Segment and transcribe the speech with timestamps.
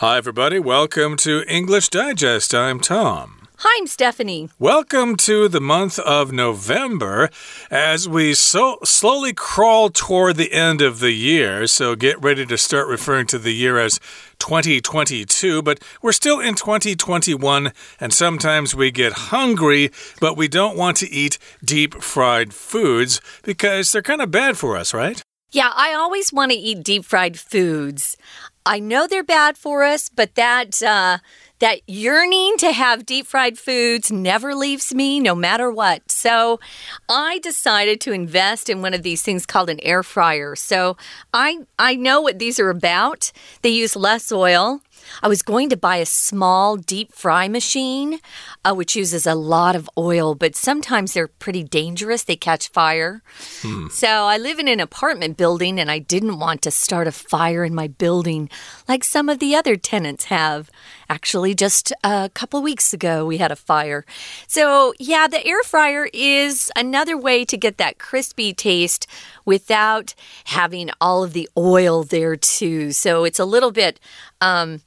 [0.00, 0.58] Hi, everybody.
[0.58, 2.54] Welcome to English Digest.
[2.54, 3.48] I'm Tom.
[3.60, 4.50] Hi, I'm Stephanie.
[4.58, 7.30] Welcome to the month of November
[7.70, 11.66] as we so slowly crawl toward the end of the year.
[11.66, 13.98] So get ready to start referring to the year as
[14.38, 19.90] 2022, but we're still in 2021, and sometimes we get hungry,
[20.20, 24.76] but we don't want to eat deep fried foods because they're kind of bad for
[24.76, 25.22] us, right?
[25.52, 28.18] Yeah, I always want to eat deep fried foods.
[28.66, 31.18] I know they're bad for us, but that uh,
[31.60, 36.10] that yearning to have deep fried foods never leaves me, no matter what.
[36.10, 36.58] So
[37.08, 40.56] I decided to invest in one of these things called an air fryer.
[40.56, 40.96] So
[41.32, 43.30] I I know what these are about.
[43.62, 44.80] They use less oil.
[45.22, 48.20] I was going to buy a small deep fry machine,
[48.64, 52.24] uh, which uses a lot of oil, but sometimes they're pretty dangerous.
[52.24, 53.22] They catch fire.
[53.62, 53.88] Hmm.
[53.88, 57.64] So I live in an apartment building and I didn't want to start a fire
[57.64, 58.50] in my building
[58.88, 60.70] like some of the other tenants have.
[61.08, 64.04] Actually, just a couple weeks ago, we had a fire.
[64.48, 69.06] So, yeah, the air fryer is another way to get that crispy taste
[69.44, 70.14] without
[70.46, 72.90] having all of the oil there, too.
[72.90, 74.00] So, it's a little bit
[74.40, 74.80] um,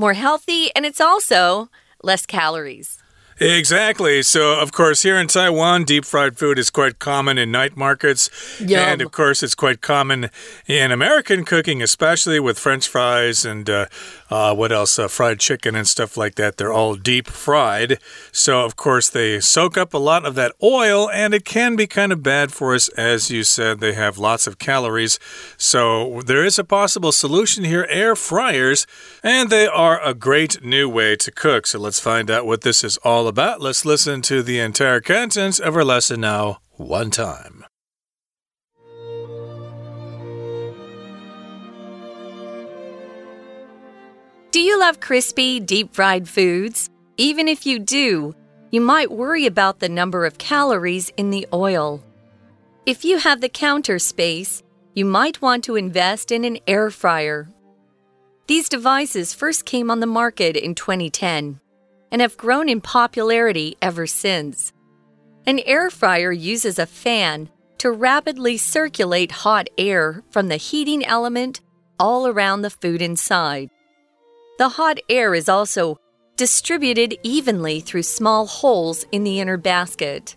[0.00, 1.68] more healthy, and it's also
[2.02, 2.96] less calories.
[3.38, 4.22] Exactly.
[4.22, 8.28] So, of course, here in Taiwan, deep fried food is quite common in night markets.
[8.60, 8.78] Yum.
[8.78, 10.28] And, of course, it's quite common
[10.66, 13.86] in American cooking, especially with french fries and uh,
[14.30, 14.98] uh, what else?
[14.98, 16.56] Uh, fried chicken and stuff like that.
[16.56, 17.98] They're all deep fried.
[18.32, 21.86] So, of course, they soak up a lot of that oil, and it can be
[21.86, 22.88] kind of bad for us.
[22.90, 25.18] As you said, they have lots of calories.
[25.56, 28.86] So, there is a possible solution here air fryers,
[29.22, 31.66] and they are a great new way to cook.
[31.66, 33.60] So, let's find out what this is all about.
[33.60, 37.64] Let's listen to the entire contents of our lesson now, one time.
[44.60, 46.90] Do you love crispy, deep fried foods?
[47.16, 48.34] Even if you do,
[48.70, 52.04] you might worry about the number of calories in the oil.
[52.84, 54.62] If you have the counter space,
[54.94, 57.48] you might want to invest in an air fryer.
[58.48, 61.58] These devices first came on the market in 2010
[62.12, 64.74] and have grown in popularity ever since.
[65.46, 67.48] An air fryer uses a fan
[67.78, 71.62] to rapidly circulate hot air from the heating element
[71.98, 73.70] all around the food inside.
[74.60, 75.96] The hot air is also
[76.36, 80.36] distributed evenly through small holes in the inner basket.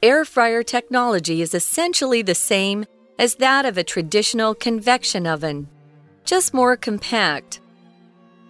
[0.00, 2.86] Air fryer technology is essentially the same
[3.18, 5.66] as that of a traditional convection oven,
[6.24, 7.60] just more compact.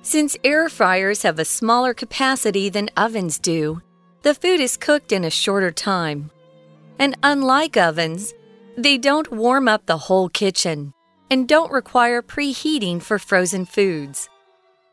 [0.03, 3.81] Since air fryers have a smaller capacity than ovens do,
[4.21, 6.31] the food is cooked in a shorter time.
[6.99, 8.35] And unlike ovens,
[8.77, 10.93] they don't warm up the whole kitchen
[11.31, 14.29] and don't require preheating for frozen foods.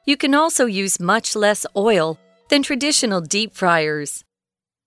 [0.05, 4.23] You can also use much less oil than traditional deep fryers.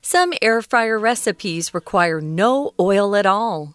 [0.00, 3.74] Some air fryer recipes require no oil at all.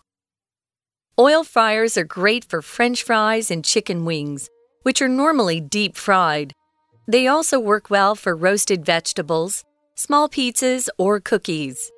[1.19, 4.49] Oil fryers are great for french fries and chicken wings
[4.83, 6.53] which are normally deep fried.
[7.07, 9.63] They also work well for roasted vegetables,
[9.95, 11.91] small pizzas, or cookies.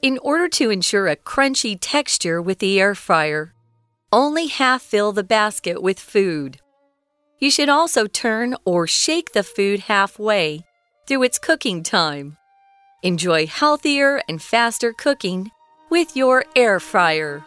[0.00, 3.52] In order to ensure a crunchy texture with the air fryer,
[4.12, 6.60] only half fill the basket with food.
[7.42, 10.62] You should also turn or shake the food halfway
[11.08, 12.36] through its cooking time.
[13.02, 15.50] Enjoy healthier and faster cooking
[15.90, 17.44] with your air fryer.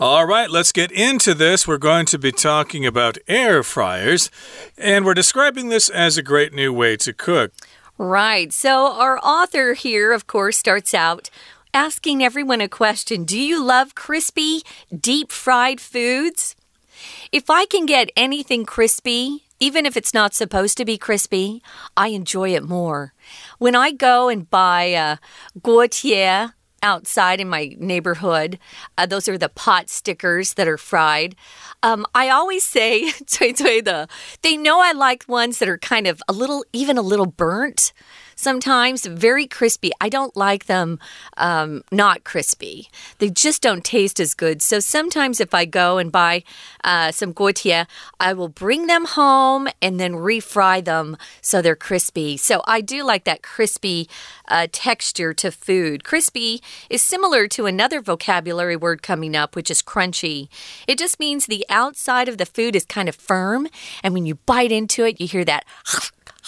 [0.00, 1.68] All right, let's get into this.
[1.68, 4.30] We're going to be talking about air fryers,
[4.78, 7.52] and we're describing this as a great new way to cook.
[7.98, 8.50] Right.
[8.50, 11.28] So, our author here, of course, starts out
[11.74, 14.62] asking everyone a question Do you love crispy,
[14.96, 16.54] deep fried foods?
[17.32, 21.62] If I can get anything crispy, even if it's not supposed to be crispy,
[21.96, 23.12] I enjoy it more.
[23.58, 25.18] When I go and buy a
[25.60, 26.52] guotie,
[26.84, 28.58] outside in my neighborhood.
[28.96, 31.34] Uh, those are the pot stickers that are fried.
[31.82, 33.10] Um, I always say,
[34.42, 37.92] they know I like ones that are kind of a little, even a little burnt
[38.36, 39.90] sometimes, very crispy.
[40.00, 40.98] I don't like them
[41.36, 42.88] um, not crispy.
[43.18, 44.62] They just don't taste as good.
[44.62, 46.44] So sometimes if I go and buy
[46.82, 47.86] uh, some guotie,
[48.20, 52.36] I will bring them home and then refry them so they're crispy.
[52.36, 54.08] So I do like that crispy
[54.48, 56.04] uh, texture to food.
[56.04, 60.48] Crispy is similar to another vocabulary word coming up, which is crunchy.
[60.86, 63.68] It just means the outside of the food is kind of firm,
[64.02, 65.64] and when you bite into it, you hear that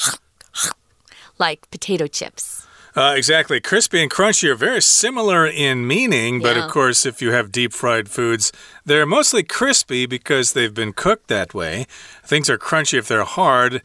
[1.38, 2.67] like potato chips.
[2.96, 3.61] Uh, exactly.
[3.61, 6.64] Crispy and crunchy are very similar in meaning, but yeah.
[6.64, 8.52] of course, if you have deep fried foods,
[8.87, 11.87] they're mostly crispy because they've been cooked that way.
[12.25, 13.82] Things are crunchy if they're hard.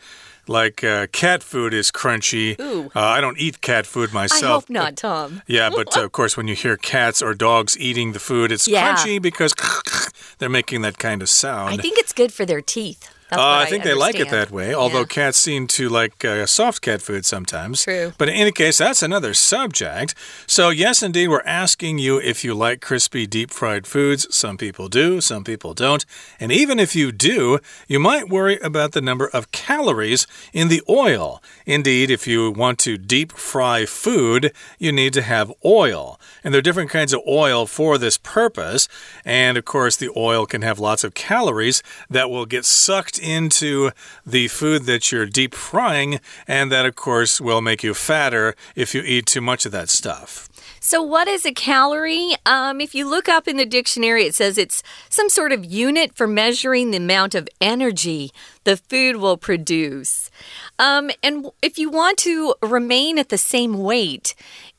[0.47, 2.59] Like uh, cat food is crunchy.
[2.59, 4.43] Uh, I don't eat cat food myself.
[4.43, 5.41] I hope not, Tom.
[5.47, 8.67] yeah, but uh, of course, when you hear cats or dogs eating the food, it's
[8.67, 8.95] yeah.
[8.95, 9.53] crunchy because
[10.39, 11.73] they're making that kind of sound.
[11.73, 13.09] I think it's good for their teeth.
[13.31, 15.06] Uh, I think I they like it that way, although yeah.
[15.06, 17.83] cats seem to like uh, soft cat food sometimes.
[17.83, 18.12] True.
[18.18, 20.16] But in any case, that's another subject.
[20.48, 24.36] So, yes, indeed, we're asking you if you like crispy, deep fried foods.
[24.36, 26.06] Some people do, some people don't.
[26.42, 30.81] And even if you do, you might worry about the number of calories in the
[30.89, 31.42] oil.
[31.66, 36.19] Indeed, if you want to deep fry food, you need to have oil.
[36.44, 38.89] And there are different kinds of oil for this purpose.
[39.24, 43.91] And of course, the oil can have lots of calories that will get sucked into
[44.25, 48.94] the food that you're deep frying, and that, of course, will make you fatter if
[48.95, 50.50] you eat too much of that stuff.
[50.83, 52.33] So, what is a calorie?
[52.45, 56.15] Um, if you look up in the dictionary, it says it's some sort of unit
[56.15, 58.31] for measuring the amount of energy
[58.63, 60.31] the food will produce.
[60.79, 64.33] Um, and if you want to remain at the same weight,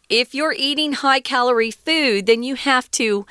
[0.08, 3.24] if you're eating high calorie food, then you have to.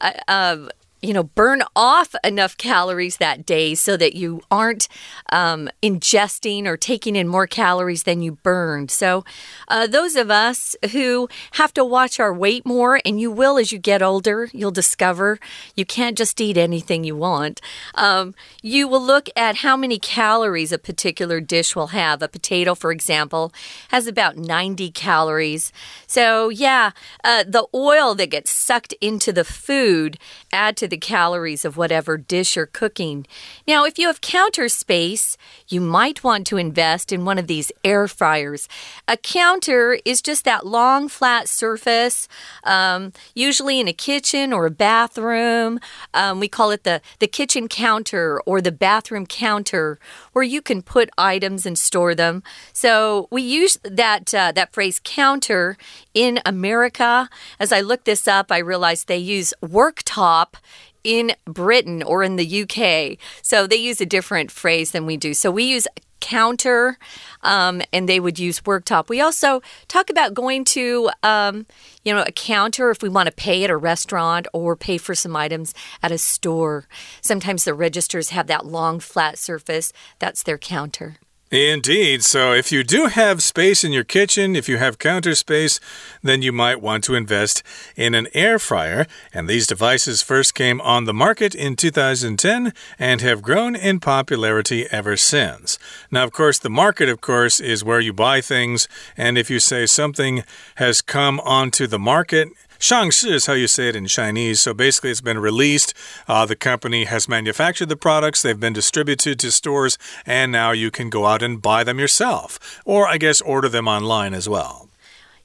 [0.00, 0.68] Uh, uh,
[1.04, 4.88] you know, burn off enough calories that day so that you aren't
[5.30, 8.90] um, ingesting or taking in more calories than you burned.
[8.90, 9.22] So,
[9.68, 13.70] uh, those of us who have to watch our weight more, and you will as
[13.70, 15.38] you get older, you'll discover
[15.74, 17.60] you can't just eat anything you want.
[17.94, 22.22] Um, you will look at how many calories a particular dish will have.
[22.22, 23.52] A potato, for example,
[23.88, 25.70] has about 90 calories.
[26.06, 26.92] So, yeah,
[27.22, 30.18] uh, the oil that gets sucked into the food
[30.50, 33.26] add to the the calories of whatever dish you're cooking.
[33.66, 35.36] Now, if you have counter space,
[35.66, 38.68] you might want to invest in one of these air fryers.
[39.08, 42.28] A counter is just that long, flat surface,
[42.62, 45.80] um, usually in a kitchen or a bathroom.
[46.12, 49.98] Um, we call it the, the kitchen counter or the bathroom counter,
[50.32, 52.44] where you can put items and store them.
[52.72, 55.76] So we use that, uh, that phrase counter
[56.14, 57.28] in America.
[57.60, 60.54] As I looked this up, I realized they use worktop
[61.02, 63.18] in Britain or in the UK.
[63.42, 65.34] So they use a different phrase than we do.
[65.34, 65.86] So we use
[66.20, 66.96] counter
[67.42, 69.10] um, and they would use worktop.
[69.10, 71.66] We also talk about going to, um,
[72.02, 75.14] you know, a counter if we want to pay at a restaurant or pay for
[75.14, 76.86] some items at a store.
[77.20, 79.92] Sometimes the registers have that long flat surface.
[80.18, 81.16] That's their counter.
[81.54, 82.24] Indeed.
[82.24, 85.78] So, if you do have space in your kitchen, if you have counter space,
[86.20, 87.62] then you might want to invest
[87.94, 89.06] in an air fryer.
[89.32, 94.88] And these devices first came on the market in 2010 and have grown in popularity
[94.90, 95.78] ever since.
[96.10, 98.88] Now, of course, the market, of course, is where you buy things.
[99.16, 100.42] And if you say something
[100.74, 102.48] has come onto the market,
[102.84, 104.60] 上市 is how you say it in Chinese.
[104.60, 105.94] So basically, it's been released.
[106.28, 109.96] Uh, the company has manufactured the products, they've been distributed to stores,
[110.26, 112.82] and now you can go out and buy them yourself.
[112.84, 114.90] Or, I guess, order them online as well.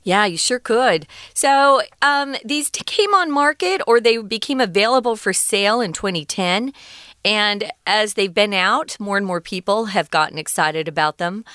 [0.04, 1.08] Yeah, you sure could.
[1.34, 6.74] So, um, these came on market or they became available for sale in 2010.
[7.24, 11.46] And as they've been out, more and more people have gotten excited about them.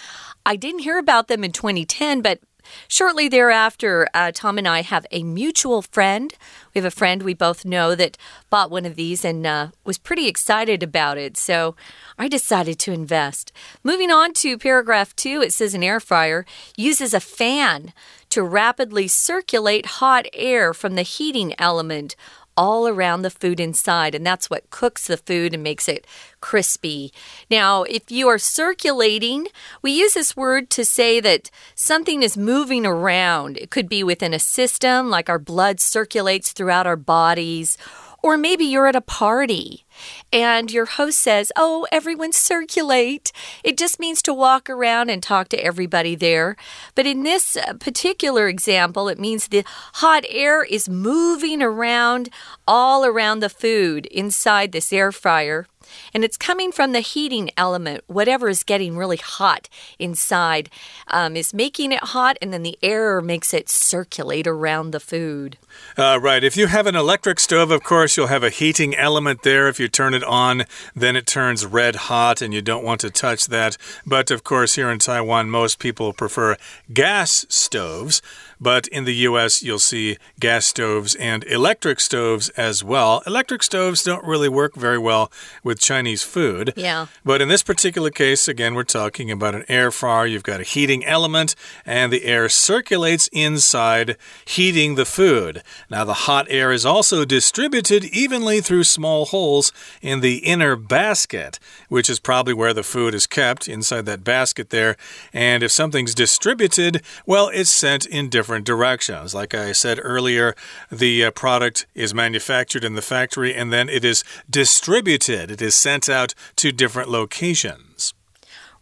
[0.47, 2.41] I didn't hear about them in 2010, but
[2.89, 6.33] Shortly thereafter, uh, Tom and I have a mutual friend.
[6.75, 8.19] We have a friend we both know that
[8.51, 11.37] bought one of these and uh, was pretty excited about it.
[11.37, 11.77] So
[12.19, 13.53] I decided to invest.
[13.83, 16.45] Moving on to paragraph two, it says an air fryer
[16.77, 17.93] uses a fan
[18.31, 22.17] to rapidly circulate hot air from the heating element
[22.57, 26.07] all around the food inside, and that's what cooks the food and makes it
[26.41, 27.13] crispy.
[27.51, 29.49] Now, if you are circulating,
[29.83, 33.57] we use this word to say that something is moving around.
[33.57, 37.77] It could be within a system, like our blood circulates throughout our bodies
[38.25, 39.85] or maybe you're at a party
[40.33, 43.33] and your host says, Oh, everyone circulate.
[43.63, 46.57] It just means to walk around and talk to everybody there.
[46.95, 49.63] But in this uh, particular example, it means the
[49.97, 52.31] hot air is moving around
[52.67, 55.67] all around the food inside this air fryer
[56.13, 58.03] and it's coming from the heating element.
[58.07, 60.71] Whatever is getting really hot inside
[61.09, 65.57] um, is making it hot, and then the air makes it circulate around the food.
[65.97, 66.45] Uh, right.
[66.45, 69.69] If you have an electric stove, of course, you'll have a heating element there.
[69.69, 70.65] If you turn it on,
[70.95, 73.77] then it turns red hot, and you don't want to touch that.
[74.07, 76.57] But of course, here in Taiwan, most people prefer
[76.93, 78.23] gas stoves.
[78.61, 83.23] But in the US, you'll see gas stoves and electric stoves as well.
[83.27, 85.31] Electric stoves don't really work very well
[85.63, 86.73] with Chinese food.
[86.77, 87.07] Yeah.
[87.25, 90.27] But in this particular case, again, we're talking about an air fryer.
[90.27, 95.63] You've got a heating element, and the air circulates inside, heating the food.
[95.91, 101.59] Now, the hot air is also distributed evenly through small holes in the inner basket,
[101.89, 104.97] which is probably where the food is kept inside that basket there.
[105.33, 109.35] And if something's distributed, well, it's sent in different directions.
[109.35, 110.55] Like I said earlier,
[110.91, 115.75] the uh, product is manufactured in the factory and then it is distributed, it is
[115.75, 118.15] sent out to different locations.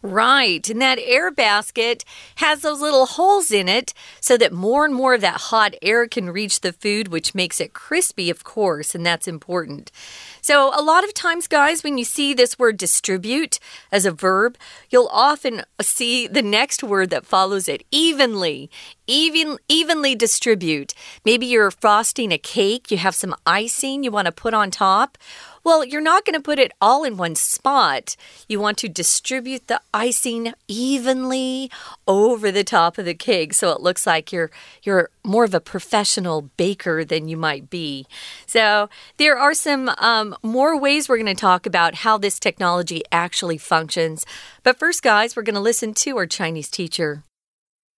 [0.05, 0.69] Right.
[0.69, 2.03] And that air basket
[2.35, 6.09] has those little holes in it so that more and more of that hot air
[6.09, 9.93] can reach the food, which makes it crispy, of course, and that's important.
[10.41, 13.59] So, a lot of times, guys, when you see this word distribute
[13.93, 14.57] as a verb,
[14.89, 18.69] you'll often see the next word that follows it evenly.
[19.07, 20.93] Even, evenly distribute.
[21.23, 25.17] Maybe you're frosting a cake, you have some icing you want to put on top.
[25.63, 28.17] Well, you're not going to put it all in one spot.
[28.49, 31.71] You want to distribute the icing evenly
[32.05, 34.51] over the top of the cake so it looks like you're
[34.83, 38.05] you're more of a professional baker than you might be.
[38.45, 43.01] So, there are some um, more ways we're going to talk about how this technology
[43.11, 44.25] actually functions.
[44.63, 47.23] But first, guys, we're going to listen to our Chinese teacher.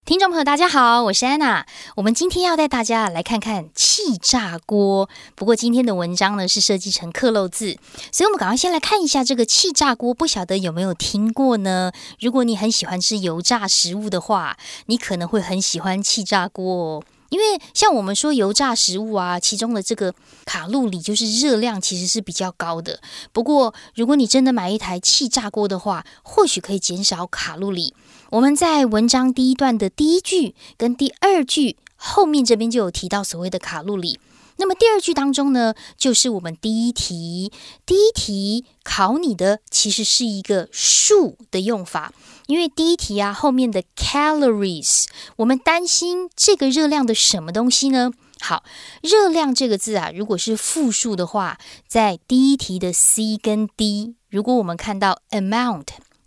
[0.06, 1.66] 听众朋友，大家好，我是安娜。
[1.96, 5.10] 我们今天要带大家来看看气炸锅。
[5.34, 7.76] 不过今天的文章呢是设计成刻漏字，
[8.12, 10.14] 所以我们赶快先来看一下这个气炸锅。
[10.14, 11.92] 不晓得有没有听过呢？
[12.20, 17.04] 如果你很喜欢吃油炸食物的话，你可能会很喜欢气炸锅哦。
[17.30, 20.14] 因为像我们说油炸食物啊，其中的这个
[20.46, 23.02] 卡路里就是热量其实是比较高的。
[23.34, 27.96] 不过如果你真的买一台气炸锅的话，或许可以减少卡路里。
[28.36, 34.20] 我们在文章第一段的第一句跟第二句后面这边就有提到所谓的卡路里。
[34.58, 37.54] 那么第二句当中呢，就是我们第一题，
[37.86, 42.14] 第一题考你的其实是一个数的用法，
[42.48, 45.06] 因为第一题啊后面的 calories，
[45.38, 48.12] 我们担心这个热量的什么东西呢？
[48.42, 48.66] 好，
[49.02, 55.86] 热量这个字啊，如果是复数的话，在第一题的 C 跟 D，如果我们看到 amount。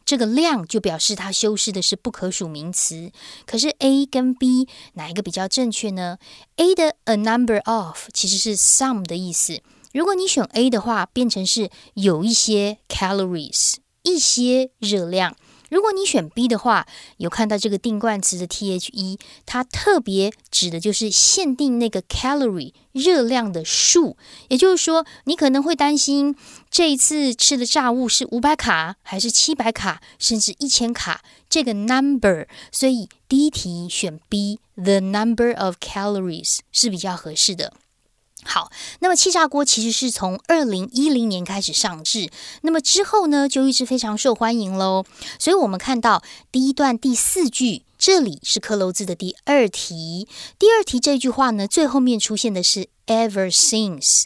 [0.09, 3.12] 这个量就表示它修饰的是不可数名词。
[3.45, 6.17] 可是 A 跟 B 哪一个比较正确呢
[6.57, 9.61] ？A 的 a number of 其实是 some 的意思。
[9.93, 15.37] 如果你选 A 的话，变成是有一些 calories，一些热量。
[15.69, 16.87] 如果你选 B 的话，
[17.19, 24.17] 有看到这个定冠词的 the，它特别指的就是限定那个 calorie 热量的数。
[24.49, 26.35] 也就是说，你可能会担心
[26.71, 32.47] 这一次吃的炸物是五百卡，还是七百卡，甚至一千卡这个 number。
[32.73, 37.75] 所以第一题选 B，the number of calories 是比较合适的。
[38.49, 42.31] 好，那么气炸锅其实是从二零一零年开始上市，
[42.62, 45.05] 那么之后呢，就一直非常受欢迎喽。
[45.38, 50.26] 所以我们看到第一段第四句，这里是克漏字的第二题。
[50.59, 54.25] 第二题这句话呢，最后面出现的是 ever since。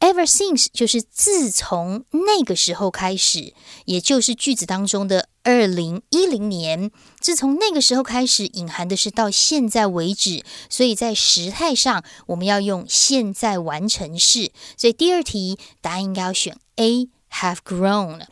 [0.00, 3.52] Ever since 就是自从那个时候开始，
[3.84, 6.90] 也就是句子当中的二零一零年。
[7.20, 10.42] 自从那个时候开始，隐含的是到现在为止。
[10.70, 14.50] 所以在时态上，我们要用现在完成式。
[14.74, 18.22] 所以第二题答案应该要选 A，have grown。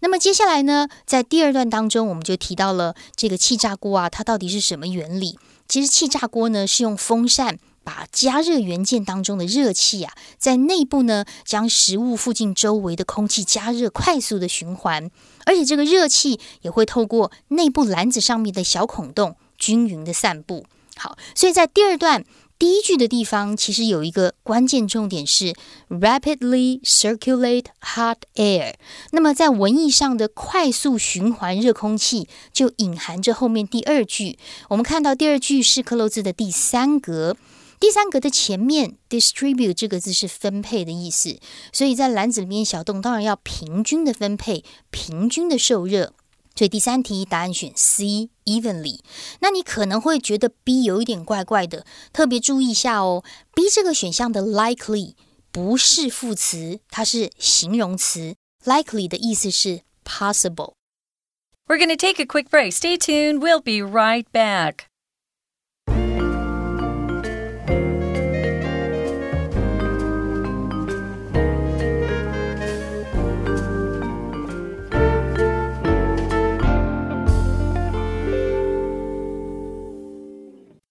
[0.00, 5.38] 那么接下来呢，在第二段当中，我们就提到了这个气炸锅啊，它到底是什么原理？
[5.68, 7.58] 其实气炸锅呢，是用风扇。
[7.82, 15.10] 把加热元件当中的热气啊，在内部呢，将食物附近周围的空气加热，快速的循环，
[15.46, 20.66] 而且这个热气也会透过内部篮子上面的小孔洞均匀的散布。
[20.96, 22.24] 好，所以在第二段
[22.58, 25.54] 第一句的地方，其实有一个关键重点是
[25.88, 28.74] rapidly circulate hot air。
[29.12, 34.38] 那么在文意上的快速循环热空气，就隐含着后面第二句。
[34.68, 37.36] 我们看到第二句是克漏字的第三格。
[37.79, 41.39] 第三格的前面 distribute 这个字是分配的意思，
[41.73, 46.13] 所以在篮子里面小洞当然要平均的分配，平均的受热。
[46.57, 48.99] 所以第三题答案选 C evenly。
[49.41, 53.25] 那你可能会觉得 B 有一点怪怪的，特别注意一下哦。
[53.53, 55.15] B 这个选项的 likely
[55.51, 58.35] 不是副词，它是形容词。
[58.63, 62.71] likely 的意思是 possible。We're going to take a quick break.
[62.71, 63.39] Stay tuned.
[63.39, 64.85] We'll be right back.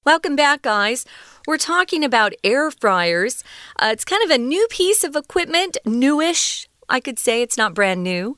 [0.09, 1.05] Welcome back, guys.
[1.45, 3.43] We're talking about air fryers.
[3.77, 7.43] Uh, it's kind of a new piece of equipment, newish, I could say.
[7.43, 8.35] It's not brand new.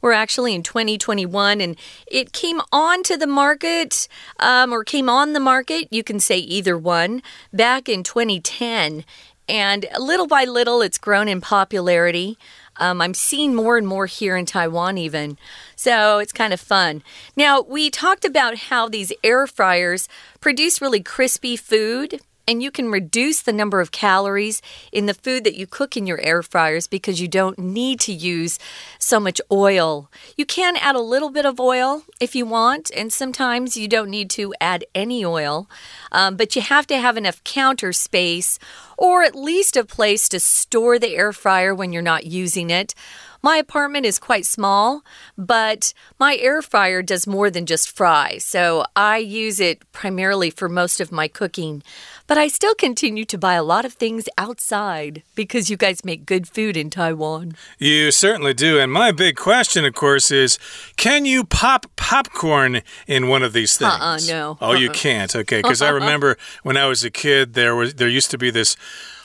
[0.00, 1.76] We're actually in 2021 and
[2.10, 4.08] it came onto the market
[4.38, 5.88] um, or came on the market.
[5.90, 7.20] You can say either one
[7.52, 9.04] back in 2010.
[9.46, 12.38] And little by little, it's grown in popularity.
[12.80, 15.38] Um, I'm seeing more and more here in Taiwan, even.
[15.76, 17.02] So it's kind of fun.
[17.36, 20.08] Now, we talked about how these air fryers
[20.40, 24.60] produce really crispy food and you can reduce the number of calories
[24.92, 28.12] in the food that you cook in your air fryers because you don't need to
[28.12, 28.58] use
[28.98, 30.10] so much oil.
[30.36, 34.10] You can add a little bit of oil if you want, and sometimes you don't
[34.10, 35.68] need to add any oil,
[36.12, 38.58] um, but you have to have enough counter space
[38.96, 42.94] or at least a place to store the air fryer when you're not using it.
[43.42, 45.02] My apartment is quite small,
[45.38, 50.68] but my air fryer does more than just fry, so I use it primarily for
[50.68, 51.82] most of my cooking.
[52.26, 56.26] But I still continue to buy a lot of things outside because you guys make
[56.26, 57.56] good food in Taiwan.
[57.78, 58.78] You certainly do.
[58.78, 60.58] And my big question, of course, is
[60.96, 63.92] can you pop popcorn in one of these things?
[63.92, 64.58] Uh uh, no.
[64.60, 64.80] Oh, uh -uh.
[64.80, 65.34] you can't.
[65.34, 65.62] Okay.
[65.62, 68.76] Because I remember when I was a kid, there was there used to be this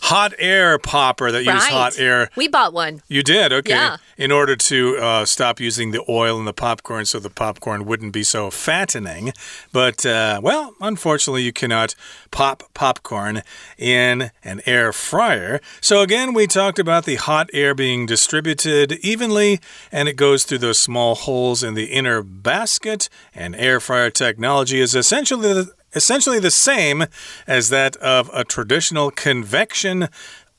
[0.05, 1.55] hot air popper that right.
[1.55, 2.29] used hot air.
[2.35, 3.01] We bought one.
[3.07, 3.51] You did?
[3.51, 3.71] Okay.
[3.71, 3.97] Yeah.
[4.17, 8.13] In order to uh, stop using the oil in the popcorn so the popcorn wouldn't
[8.13, 9.33] be so fattening.
[9.71, 11.95] But, uh, well, unfortunately, you cannot
[12.29, 13.41] pop popcorn
[13.77, 15.59] in an air fryer.
[15.81, 19.59] So, again, we talked about the hot air being distributed evenly
[19.91, 23.09] and it goes through those small holes in the inner basket.
[23.33, 27.05] And air fryer technology is essentially the essentially the same
[27.47, 30.09] as that of a traditional convection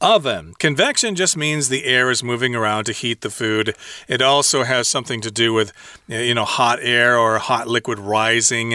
[0.01, 0.53] oven.
[0.59, 3.75] Convection just means the air is moving around to heat the food.
[4.09, 5.73] It also has something to do with,
[6.07, 8.75] you know, hot air or hot liquid rising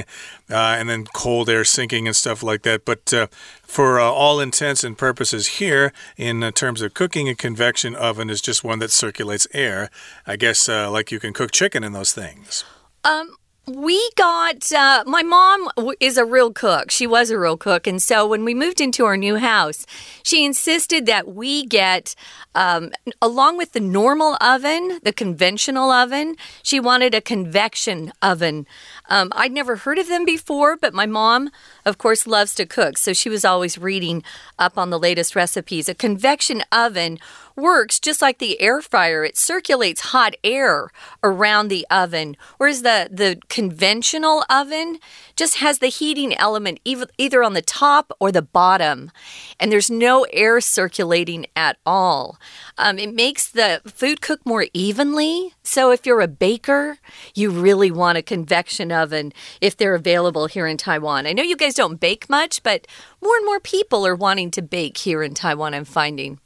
[0.49, 2.85] uh, and then cold air sinking and stuff like that.
[2.85, 3.27] But uh,
[3.61, 8.29] for uh, all intents and purposes here, in uh, terms of cooking, a convection oven
[8.29, 9.89] is just one that circulates air.
[10.25, 12.65] I guess uh, like you can cook chicken in those things.
[13.03, 13.35] Um,
[13.75, 16.91] we got uh, my mom is a real cook.
[16.91, 17.87] She was a real cook.
[17.87, 19.85] And so when we moved into our new house
[20.23, 22.15] she insisted that we get
[22.55, 22.91] um,
[23.21, 28.65] along with the normal oven the conventional oven she wanted a convection oven
[29.09, 31.49] um, i'd never heard of them before but my mom
[31.85, 34.23] of course loves to cook so she was always reading
[34.59, 37.17] up on the latest recipes a convection oven
[37.55, 39.23] works just like the air fryer.
[39.23, 40.89] It circulates hot air
[41.23, 44.99] around the oven, whereas the, the conventional oven
[45.35, 49.11] just has the heating element either on the top or the bottom,
[49.59, 52.37] and there's no air circulating at all.
[52.77, 55.53] Um, it makes the food cook more evenly.
[55.63, 56.97] So if you're a baker,
[57.35, 61.27] you really want a convection oven if they're available here in Taiwan.
[61.27, 62.87] I know you guys don't bake much, but
[63.21, 66.39] more and more people are wanting to bake here in Taiwan, I'm finding.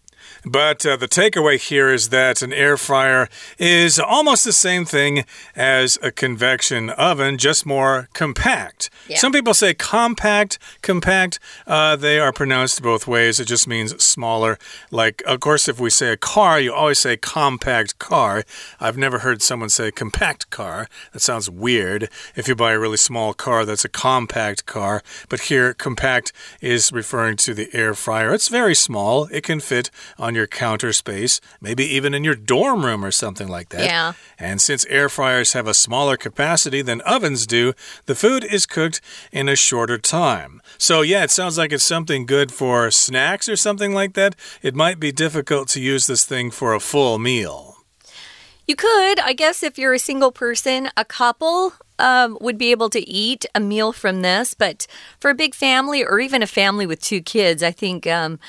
[0.45, 3.27] But uh, the takeaway here is that an air fryer
[3.57, 8.89] is almost the same thing as a convection oven, just more compact.
[9.07, 9.17] Yeah.
[9.17, 11.39] Some people say compact, compact.
[11.65, 13.39] Uh, they are pronounced both ways.
[13.39, 14.59] It just means smaller.
[14.91, 18.43] Like, of course, if we say a car, you always say compact car.
[18.79, 20.87] I've never heard someone say compact car.
[21.13, 22.09] That sounds weird.
[22.35, 25.01] If you buy a really small car, that's a compact car.
[25.27, 26.31] But here, compact
[26.61, 28.33] is referring to the air fryer.
[28.33, 29.25] It's very small.
[29.31, 33.47] It can fit on your counter space, maybe even in your dorm room or something
[33.47, 33.85] like that.
[33.85, 34.13] Yeah.
[34.37, 37.73] And since air fryers have a smaller capacity than ovens do,
[38.05, 40.61] the food is cooked in a shorter time.
[40.77, 44.35] So, yeah, it sounds like it's something good for snacks or something like that.
[44.61, 47.75] It might be difficult to use this thing for a full meal.
[48.67, 52.89] You could, I guess, if you're a single person, a couple um, would be able
[52.89, 54.55] to eat a meal from this.
[54.55, 54.87] But
[55.19, 58.07] for a big family or even a family with two kids, I think.
[58.07, 58.39] Um,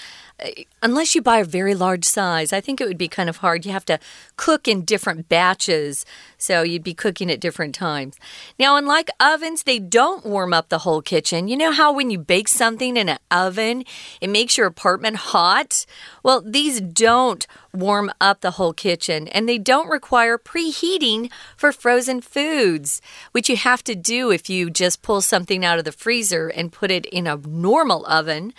[0.82, 3.64] unless you buy a very large size, I think it would be kind of hard.
[3.64, 3.98] You have to
[4.36, 6.04] cook in different batches,
[6.36, 8.16] so you'd be cooking at different times.
[8.58, 11.48] Now, unlike ovens, they don't warm up the whole kitchen.
[11.48, 13.84] You know how when you bake something in an oven,
[14.20, 15.86] it makes your apartment hot?
[16.22, 22.20] Well, these don't warm up the whole kitchen, and they don't require preheating for frozen
[22.20, 23.00] foods,
[23.32, 26.72] which you have to do if you just pull something out of the freezer and
[26.72, 28.52] put it in a normal oven.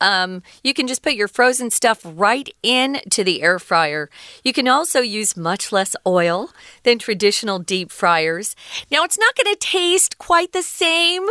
[0.00, 4.10] Um, you can just put your frozen stuff right into the air fryer.
[4.44, 6.50] You can also use much less oil
[6.84, 8.54] than traditional deep fryers.
[8.90, 11.26] Now, it's not going to taste quite the same.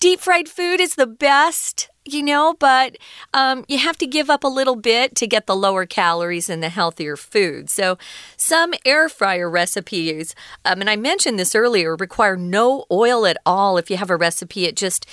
[0.00, 2.96] Deep fried food is the best you know, but
[3.32, 6.60] um, you have to give up a little bit to get the lower calories and
[6.60, 7.70] the healthier food.
[7.70, 7.96] So,
[8.36, 10.34] some air fryer recipes,
[10.64, 13.78] um, and I mentioned this earlier, require no oil at all.
[13.78, 15.06] If you have a recipe, it just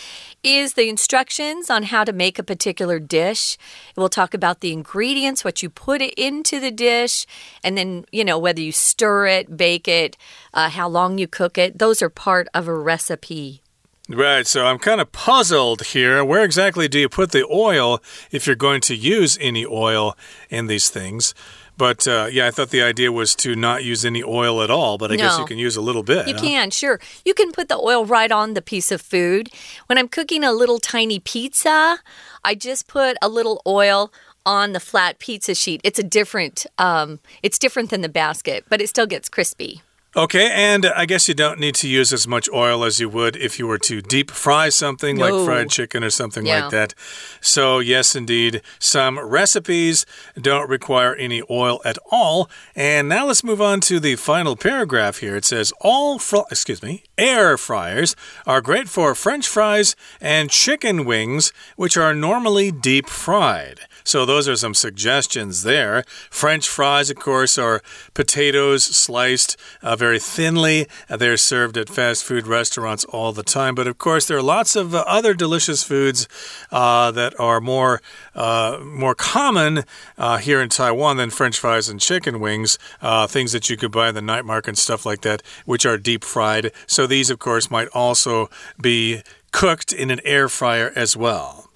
[0.44, 3.58] is the instructions on how to make a particular dish.
[3.96, 7.28] We'll talk about the ingredients, what you put into the dish,
[7.64, 10.18] and then, you know, whether you stir it, bake it,
[10.56, 11.78] uh, how long you cook it.
[11.78, 13.62] Those are part of a recipe.
[14.10, 16.26] Right, so I'm kind of puzzled here.
[16.26, 20.18] Where exactly do you put the oil if you're going to use any oil
[20.50, 21.36] in these things?
[21.78, 24.98] But uh, yeah, I thought the idea was to not use any oil at all,
[24.98, 25.24] but I no.
[25.24, 26.28] guess you can use a little bit.
[26.28, 26.42] You huh?
[26.42, 27.00] can, sure.
[27.24, 29.50] You can put the oil right on the piece of food.
[29.86, 32.00] When I'm cooking a little tiny pizza,
[32.44, 34.12] I just put a little oil
[34.44, 35.82] on the flat pizza sheet.
[35.84, 39.84] It's a different um, it's different than the basket, but it still gets crispy.
[40.16, 43.36] Okay, and I guess you don't need to use as much oil as you would
[43.36, 45.30] if you were to deep fry something no.
[45.30, 46.64] like fried chicken or something yeah.
[46.64, 46.96] like that.
[47.42, 52.50] So, yes, indeed, some recipes don't require any oil at all.
[52.76, 55.36] And now let's move on to the final paragraph here.
[55.36, 56.20] It says all
[56.50, 58.16] excuse me, air fryers
[58.48, 63.82] are great for french fries and chicken wings, which are normally deep fried.
[64.10, 66.04] So, those are some suggestions there.
[66.32, 67.84] French fries, of course, are
[68.16, 70.88] potatoes sliced uh, very thinly.
[71.08, 73.76] Uh, they're served at fast food restaurants all the time.
[73.76, 76.28] But, of course, there are lots of uh, other delicious foods
[76.72, 78.02] uh, that are more,
[78.34, 79.84] uh, more common
[80.18, 82.80] uh, here in Taiwan than French fries and chicken wings.
[83.28, 86.00] things that you could buy in the night market and stuff like that, which are
[86.00, 86.72] deep fried.
[86.88, 88.50] So, these, of course, might also
[88.82, 91.69] be cooked in an air fryer as well.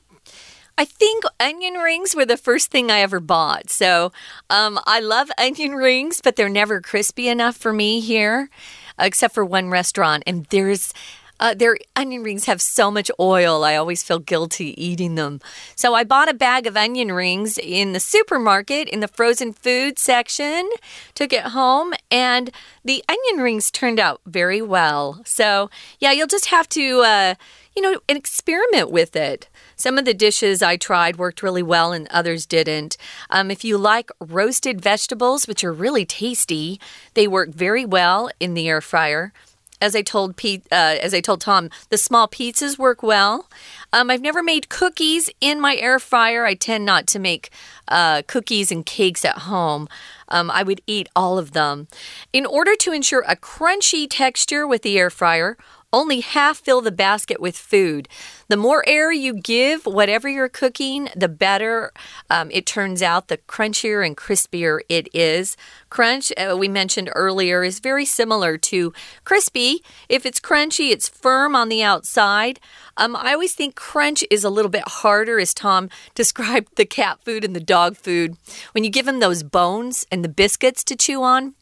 [0.78, 3.70] I think onion rings were the first thing I ever bought.
[3.70, 4.12] So
[4.50, 8.50] um, I love onion rings, but they're never crispy enough for me here,
[8.98, 10.24] except for one restaurant.
[10.26, 10.94] And there's
[11.40, 13.64] uh, their onion rings have so much oil.
[13.64, 15.42] I always feel guilty eating them.
[15.76, 20.00] So I bought a bag of onion rings in the supermarket in the frozen food
[20.00, 20.70] section,
[21.16, 22.50] took it home, and
[22.86, 25.22] the onion rings turned out very well.
[25.26, 27.36] So, yeah, you'll just have to, uh,
[27.76, 29.50] you know, experiment with it.
[29.76, 32.98] Some of the dishes I tried worked really well and others didn't.
[33.30, 36.80] Um, if you like roasted vegetables, which are really tasty,
[37.16, 39.34] they work very well in the air fryer.
[39.82, 43.50] As I told Pete, uh, as I told Tom, the small pizzas work well.
[43.92, 46.46] Um, I've never made cookies in my air fryer.
[46.46, 47.50] I tend not to make
[47.90, 49.90] uh, cookies and cakes at home.
[50.30, 51.90] Um, I would eat all of them.
[52.32, 55.58] In order to ensure a crunchy texture with the air fryer,
[55.93, 58.10] only half fill the basket with food.
[58.49, 61.91] The more air you give, whatever you're cooking, the better
[62.29, 65.56] um, it turns out, the crunchier and crispier it is.
[65.89, 68.91] Crunch, uh, we mentioned earlier, is very similar to
[69.23, 69.84] crispy.
[70.10, 72.60] If it's crunchy, it's firm on the outside.
[72.97, 77.19] Um, I always think crunch is a little bit harder, as Tom described the cat
[77.23, 78.36] food and the dog food.
[78.71, 81.53] When you give them those bones and the biscuits to chew on,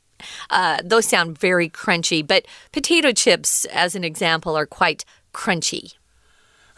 [0.50, 5.94] uh, those sound very crunchy, but potato chips, as an example, are quite crunchy.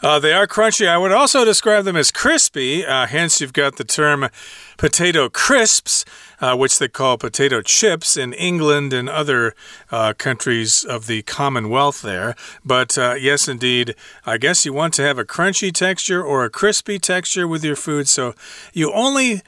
[0.04, 0.86] Uh, they are crunchy.
[0.86, 2.84] I would also describe them as crispy.
[2.84, 4.28] Uh, hence, you've got the term
[4.76, 6.04] potato crisps,
[6.40, 9.54] uh, which they call potato chips in England and other
[9.90, 12.34] uh, countries of the Commonwealth there.
[12.62, 13.94] But uh, yes, indeed,
[14.26, 17.76] I guess you want to have a crunchy texture or a crispy texture with your
[17.76, 18.06] food.
[18.06, 18.34] So
[18.74, 19.40] you only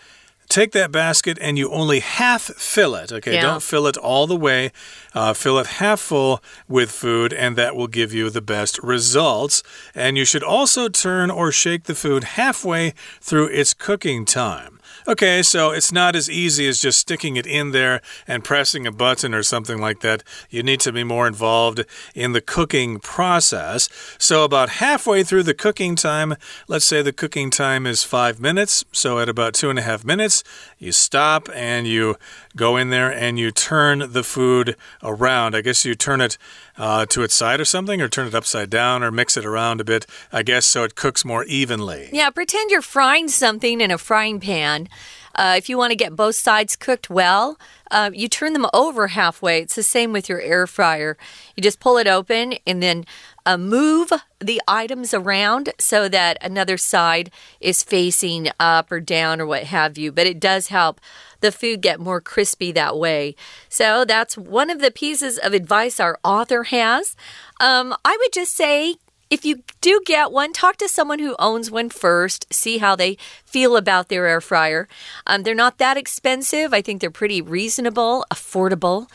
[0.48, 3.12] take that basket and you only half fill it.
[3.12, 3.42] Okay, yeah.
[3.42, 4.72] don't fill it all the way.
[5.14, 9.62] Uh, fill it half full with food, and that will give you the best results.
[9.94, 14.75] And you should also turn or shake the food halfway through its cooking time.
[15.08, 18.90] Okay, so it's not as easy as just sticking it in there and pressing a
[18.90, 20.24] button or something like that.
[20.50, 21.84] You need to be more involved
[22.16, 23.88] in the cooking process.
[24.18, 26.34] So, about halfway through the cooking time,
[26.66, 28.84] let's say the cooking time is five minutes.
[28.90, 30.42] So, at about two and a half minutes,
[30.76, 32.16] you stop and you
[32.56, 35.54] go in there and you turn the food around.
[35.54, 36.38] I guess you turn it
[36.76, 39.80] uh, to its side or something, or turn it upside down, or mix it around
[39.80, 42.08] a bit, I guess, so it cooks more evenly.
[42.12, 44.88] Yeah, pretend you're frying something in a frying pan.
[45.36, 47.58] Uh, if you want to get both sides cooked well,
[47.90, 49.60] uh, you turn them over halfway.
[49.60, 51.16] It's the same with your air fryer.
[51.54, 53.04] You just pull it open and then
[53.44, 59.46] uh, move the items around so that another side is facing up or down or
[59.46, 60.10] what have you.
[60.10, 61.00] But it does help
[61.40, 63.36] the food get more crispy that way.
[63.68, 67.14] So that's one of the pieces of advice our author has.
[67.60, 68.96] Um, I would just say
[69.30, 73.16] if you do get one, talk to someone who owns one first, see how they
[73.44, 74.88] feel about their air fryer.
[75.26, 76.72] Um, they're not that expensive.
[76.72, 79.08] I think they're pretty reasonable, affordable.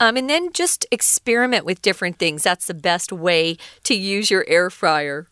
[0.00, 2.42] Um, and then just experiment with different things.
[2.44, 5.26] That's the best way to use your air fryer.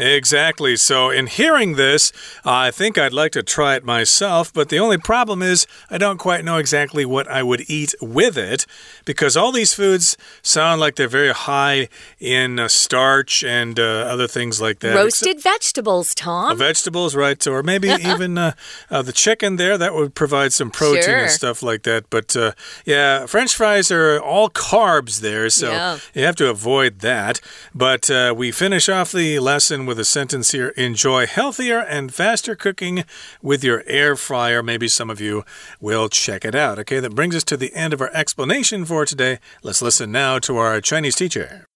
[0.00, 0.76] Exactly.
[0.76, 2.12] So, in hearing this,
[2.44, 6.18] I think I'd like to try it myself, but the only problem is I don't
[6.18, 8.66] quite know exactly what I would eat with it
[9.04, 14.26] because all these foods sound like they're very high in uh, starch and uh, other
[14.26, 14.94] things like that.
[14.94, 16.52] Roasted Except vegetables, Tom.
[16.52, 17.44] Uh, vegetables, right?
[17.46, 18.52] Or maybe even uh,
[18.90, 21.16] uh, the chicken there, that would provide some protein sure.
[21.16, 22.08] and stuff like that.
[22.10, 22.52] But uh,
[22.84, 25.98] yeah, french fries are all carbs there, so yeah.
[26.14, 27.40] you have to avoid that.
[27.74, 33.02] But we finish off the lesson with a sentence here enjoy healthier and faster cooking
[33.42, 34.62] with your air fryer.
[34.62, 35.44] Maybe some of you
[35.80, 36.78] will check it out.
[36.78, 39.40] Okay, that brings us to the end of our explanation for today.
[39.64, 41.66] Let's listen now to our Chinese teacher.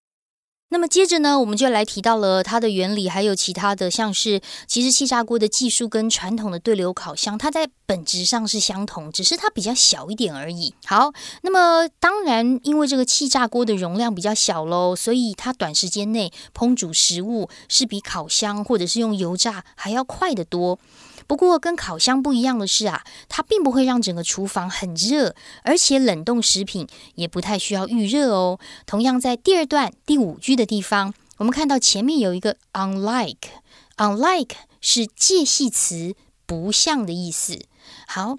[0.71, 10.75] 那么接着呢，我们就来提到了它的原理，还有其他的，像是其实气炸锅的技术跟传统的对流烤箱，它在本质上是相同，只是它比较小一点而已。
[10.85, 20.81] 好，那么当然，因为这个气炸锅的容量比较小喽，所以它短时间内烹煮食物是比烤箱或者是用油炸还要快得多。
[21.27, 28.59] 不过跟烤箱不一样的是啊，它并不会让整个厨房很热，而且冷冻食品也不太需要预热哦。
[28.87, 36.15] 同样在第二段第五句的地方，我们看到前面有一个 unlike，unlike 是介系词，
[36.47, 37.59] 不像的意思。
[38.07, 38.39] 好，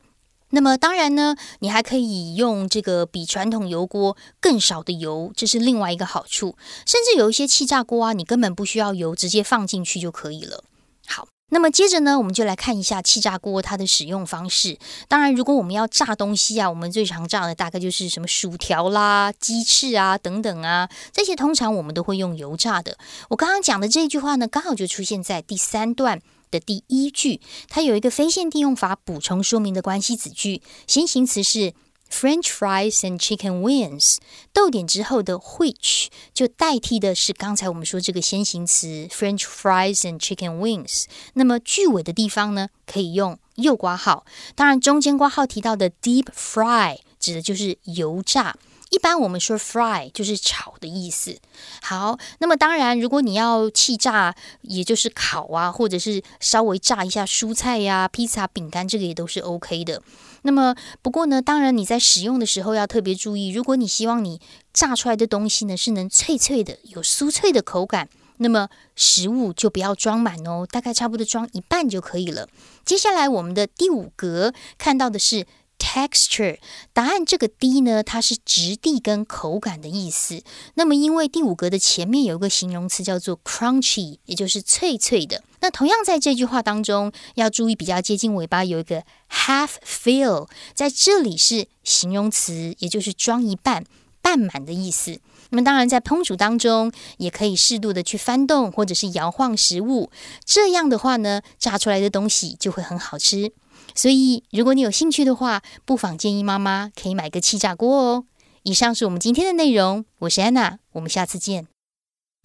[0.52, 6.56] 那么当然呢，你还可以用这个比传统油锅更少的油，这是另外一个好处。
[6.86, 10.64] 甚至有一些气炸锅啊，你根本不需要油，直接放进去就可以了。
[11.08, 11.28] 好。
[11.50, 14.78] 那么接着呢，我们就来看一下气炸锅它的使用方式。
[15.08, 22.98] 当然，如果我们要炸东西啊，我们最常炸的大概就是什么薯条啦、鸡翅啊等等啊，这些通常我们都会用油炸的。
[23.30, 31.74] 我刚刚讲的这句话呢，刚好就出现在第三段的第一句，它有一个非限定用法补充说明的关系子句，先行词是。
[32.10, 34.18] French fries and chicken wings，
[34.54, 41.06] 逗点之后的 which 就代替的是刚才我们说这个先行词 French fries and chicken wings。
[41.34, 44.26] 那么句尾的地方呢，可以用右挂号。
[44.56, 48.56] 当然，中间挂号提到的 deep fry 指的就是油炸。
[48.92, 51.38] 一般我们说 fry 就是炒的意思。
[51.82, 60.02] 好，那么当然，如果你要气炸，也就是烤啊，或者是稍微炸一下蔬菜呀、披萨、饼干，这个也都是 OK 的。
[60.46, 64.40] 那么不过呢，当然你在使用的时候要特别注意，如果你希望你
[64.72, 72.48] 炸出来的东西呢是能脆脆的、有酥脆的口感，那么食物就不要装满哦，大概差不多装一半就可以了。
[72.86, 75.48] 接下来我们的第五格看到的是。
[75.78, 76.58] Texture，
[76.94, 80.42] 答案这个 D 呢，它是质地跟口感的意思。
[80.74, 85.44] 那么因为第五格的前面有一个形容词叫做 crunchy，也就是脆脆的。
[85.62, 93.86] 那同样在这句话当中要注意，比较接近尾巴有一个 half fill，在这里是形容词，也就是装一半、
[94.22, 95.20] 半满的意思。
[95.52, 100.10] 那么当然在烹煮当中也可以适度的去翻动或者是摇晃食物，
[100.44, 103.54] 这样的话呢，炸出来的东西就会很好吃。
[103.95, 108.25] 所以，如果你有兴趣的话，不妨建议妈妈可以买个气炸锅哦。
[108.63, 111.67] 以上是我们今天的内容，我是安娜，我们下次见。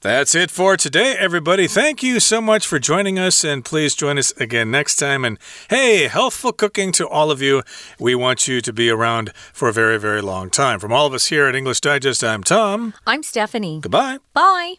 [0.01, 1.67] That's it for today, everybody.
[1.67, 5.25] Thank you so much for joining us, and please join us again next time.
[5.25, 5.38] And
[5.69, 7.63] hey, healthful cooking to all of you.
[7.97, 10.79] We want you to be around for a very, very long time.
[10.79, 12.93] From all of us here at English Digest, I'm Tom.
[13.07, 13.79] I'm Stephanie.
[13.81, 14.19] Goodbye.
[14.33, 14.75] Bye.